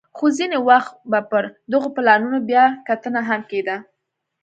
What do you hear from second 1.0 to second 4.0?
به پر دغو پلانونو بیا کتنه هم کېده